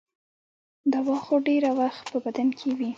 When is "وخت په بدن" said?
1.79-2.47